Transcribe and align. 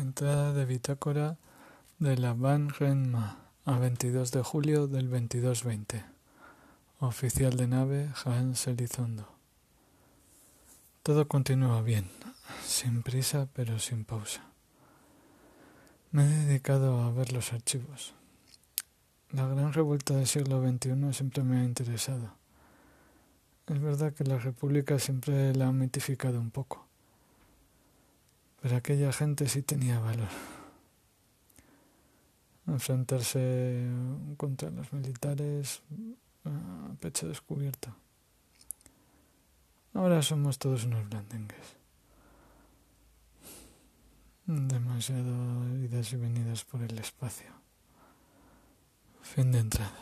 Entrada 0.00 0.54
de 0.54 0.64
bitácora 0.64 1.36
de 1.98 2.16
la 2.16 2.32
Van 2.32 2.70
Renma 2.70 3.36
a 3.66 3.78
22 3.78 4.30
de 4.32 4.42
julio 4.42 4.86
del 4.86 5.10
2220. 5.10 6.02
Oficial 7.00 7.54
de 7.58 7.66
nave 7.66 8.10
Jaén 8.14 8.54
Elizondo. 8.64 9.28
Todo 11.02 11.28
continúa 11.28 11.82
bien, 11.82 12.08
sin 12.64 13.02
prisa 13.02 13.46
pero 13.52 13.78
sin 13.78 14.06
pausa. 14.06 14.40
Me 16.12 16.24
he 16.24 16.46
dedicado 16.46 17.02
a 17.02 17.12
ver 17.12 17.34
los 17.34 17.52
archivos. 17.52 18.14
La 19.32 19.46
gran 19.46 19.74
revuelta 19.74 20.14
del 20.14 20.26
siglo 20.26 20.66
XXI 20.66 21.12
siempre 21.12 21.42
me 21.42 21.60
ha 21.60 21.64
interesado. 21.64 22.32
Es 23.66 23.78
verdad 23.78 24.14
que 24.14 24.24
la 24.24 24.38
República 24.38 24.98
siempre 24.98 25.54
la 25.54 25.68
ha 25.68 25.72
mitificado 25.72 26.40
un 26.40 26.50
poco 26.50 26.89
pero 28.60 28.76
aquella 28.76 29.12
gente 29.12 29.48
sí 29.48 29.62
tenía 29.62 29.98
valor. 29.98 30.28
Enfrentarse 32.66 33.86
contra 34.36 34.70
los 34.70 34.92
militares 34.92 35.82
a 36.44 36.94
pecho 37.00 37.28
descubierto. 37.28 37.94
Ahora 39.94 40.22
somos 40.22 40.58
todos 40.58 40.84
unos 40.84 41.08
blandengues. 41.08 41.76
Demasiado 44.46 45.76
idas 45.78 46.12
y 46.12 46.16
venidas 46.16 46.64
por 46.64 46.82
el 46.82 46.98
espacio. 46.98 47.50
Fin 49.22 49.52
de 49.52 49.60
entrada. 49.60 49.96